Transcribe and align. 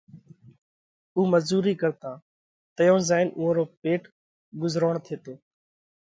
ان 1.17 1.25
مزُورئِي 1.33 1.73
ڪرتا 1.81 2.11
تئيون 2.75 3.01
زائينَ 3.09 3.29
اُوئون 3.35 3.53
رو 3.57 3.63
پيٽ 3.81 4.01
ڳُزروڻ 4.59 4.93
ٿيتو۔ 5.05 5.33